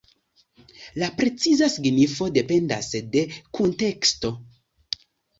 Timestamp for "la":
1.01-1.09, 3.33-3.37